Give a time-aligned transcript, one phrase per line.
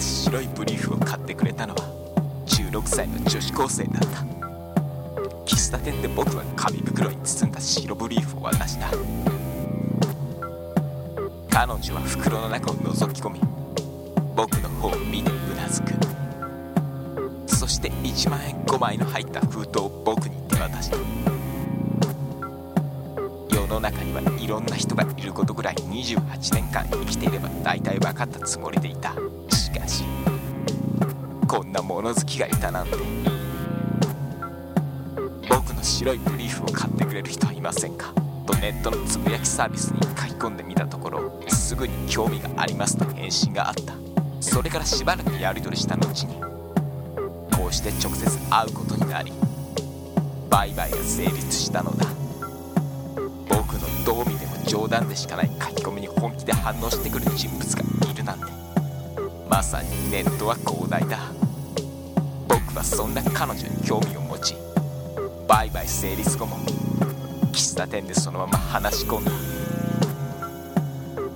[0.00, 1.80] 白いブリーフを買ってくれたのは
[2.46, 4.24] 16歳の女子高生だった。
[5.44, 8.90] 喫茶店で僕は紙袋に包んだ白ブリーフを渡した。
[11.50, 13.40] 彼女は袋の中を覗き込み
[14.36, 15.92] 僕の方を見てうなずく。
[17.46, 21.37] そして1万円5枚の入った封筒を僕に手渡した。
[23.68, 29.12] の中にはいろんな人がいることぐらい28年間生きていれば大体分かったつもりでいた。
[29.54, 30.04] しかし
[31.46, 32.96] こんな物好きがいたなんて。
[35.48, 38.12] 僕の白いブリーフを買ってくれる人はいませんか？
[38.46, 43.94] とネットのつぶやきサービスに書き込んでみたところすぐに興味がありますと返信があった。
[44.40, 46.34] それからしばらくやり取りした後に
[47.52, 49.32] こうして直接会うことになり
[50.48, 52.06] 売買が成立したのだ。
[53.70, 58.46] 僕のどう見ても冗談でしかない書き込みに本気で反応してくる人物がいるなんて。
[59.46, 61.18] まさにネットは広大だ。
[62.48, 64.54] 僕はそんな彼女に興味を持ち
[65.46, 66.56] 売買成立後も
[67.52, 69.32] 喫茶店でそのまま話し込んだ。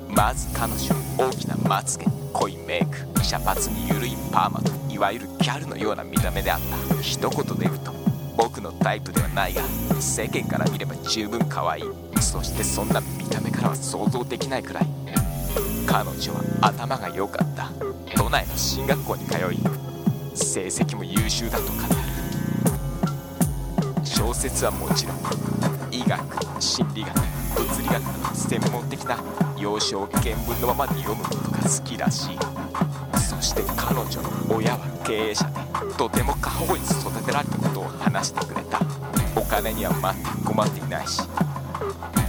[0.09, 7.03] まず彼女は大きなまつげ濃いメイク茶髪にゆるいパーマといわゆるギャルのような見た目であった。
[7.03, 7.93] 一言で言うと
[8.37, 9.63] 僕のタイプではないが
[10.01, 11.85] 世間から見れば十分可愛い。
[12.21, 14.87] そしてそんな見た目からは想像できないくらい。
[15.87, 17.71] 彼女は頭が良かった。
[18.17, 19.59] 都内の進学校に通い
[20.35, 21.79] 成績も優秀だと語る。
[24.05, 25.17] 小説はもちろん
[25.91, 27.32] 医学心理学。
[27.57, 29.19] 物理学など専門的な
[29.59, 32.39] 要所を原文のままで読むことが好きらしい
[33.19, 38.81] そして彼女の親は経営者でとても過保護に育てられたことを話してくれた。
[39.35, 41.23] お金には全く困っていないし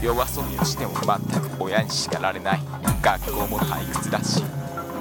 [0.02, 2.60] 夜遊びをしても全く親に叱られない。
[3.04, 4.42] 学校も退屈だし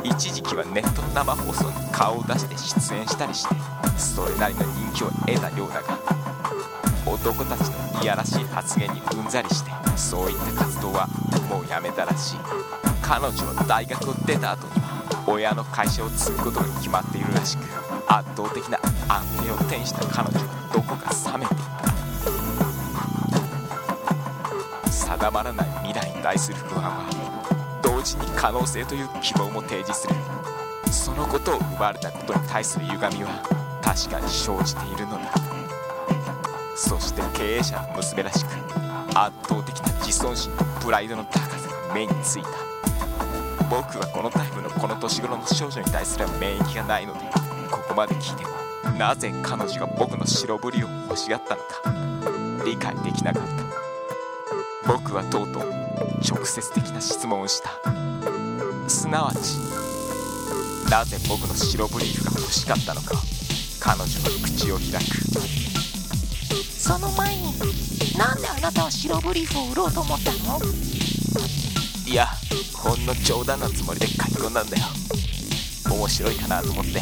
[0.02, 3.54] 一時期はネット生放送に顔を出して出演したりして
[3.96, 6.21] それなりの人気を得たようだが
[7.06, 11.08] 男たちのいやらしい発言にうんざりしてそういった活動は
[11.48, 12.38] もうやめたらしい。
[13.02, 17.60] 彼女は大学を出た後には親の会社を継ぐことが決まっているらしく
[18.06, 21.62] 圧倒的な安定を手にした彼女はどこか冷めていた。
[24.90, 30.14] 定まらない未来に対する不安は同時に可能性という希望も提示する。
[30.90, 33.42] そのことを奪われたことに対する歪みは
[33.82, 35.51] 確かに生じているのだ。
[36.74, 38.48] そして経営者の娘らしく
[39.14, 42.48] 圧倒的な自尊心とプライドの高さが目についた。
[43.70, 47.20] 僕はこのタイプのこの年頃の少女に対する免疫がないので
[47.70, 52.64] ここまで聞いてもなぜ彼女が僕の白ぶりを欲しがったのか。
[52.64, 54.92] 理解できなかった。
[54.92, 55.62] 僕はとうとう
[56.22, 57.70] 直接的な質問をした。
[58.88, 59.56] すなわち
[60.90, 63.14] なぜ僕の白ブリーフが欲しかったのか。
[63.80, 64.08] 彼女は
[64.44, 65.71] 口を開く。
[66.54, 67.52] その前に
[68.18, 70.60] なんであなたは白ブリーフを売ろうと思ったの？
[72.06, 72.26] いや
[72.74, 74.84] ほんの冗談のつもりで書き込んだんだよ。
[75.90, 77.00] 面白いかなと思って。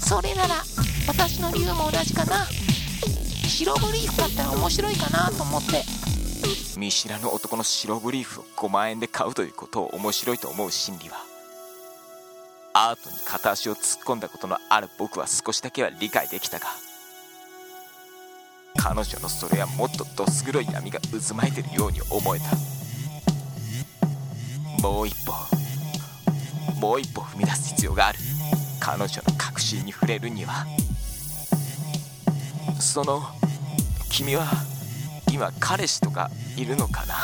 [0.00, 0.56] それなら
[1.06, 2.46] 私の理由も同じかな。
[3.48, 5.82] 白ブリーフだったら面白いかなと思って。
[6.76, 11.16] 見知らぬ男の白ブリーフを5万円で買うということを面白いと思う心理は
[12.74, 16.66] アートに片足を突っ込んだことのある僕は少しだけは理解できたが
[18.84, 22.50] 彼女のそれはもっとどす黒い闇が渦巻いてるように思えた。
[24.82, 25.32] もう一歩
[26.78, 28.18] もう一歩踏み出す必要がある。
[28.80, 30.66] 彼女の確信に触れるには。
[32.78, 33.22] その
[34.10, 34.44] 君は
[35.32, 37.14] 今彼氏とかいるのかな？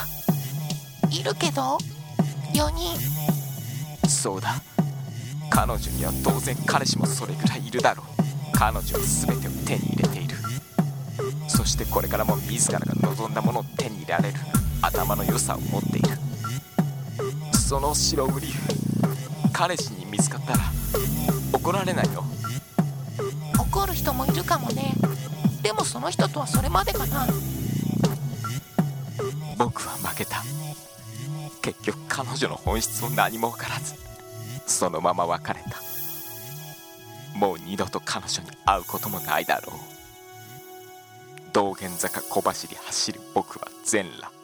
[1.10, 1.76] いるけど
[2.54, 2.98] 4人。
[4.08, 4.62] そうだ。
[5.50, 8.06] 彼女には当然彼氏もそれくらいいるだろう。
[8.54, 10.29] 彼女は全てを手に入れている
[11.60, 14.38] そしてこれからも自らが望んだものを手に入れられる
[14.80, 16.08] 頭の良さを持っている
[17.54, 20.58] その白ブリーフ彼氏に見つかったら
[21.52, 22.24] 怒られないの
[23.58, 24.94] 怒る人もいるかもね。
[25.62, 27.26] でもその人とはそれまでかな
[29.58, 30.42] 僕は負けた。
[31.60, 33.96] 結局彼女の本質も何も分からず。
[34.66, 35.60] そのまま別れ
[37.34, 37.38] た。
[37.38, 39.99] もう二度と彼女に会うこともないだろう
[41.60, 44.39] 道玄坂小走り走る僕は全裸。